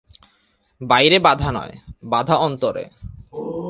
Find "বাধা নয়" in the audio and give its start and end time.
1.19-1.73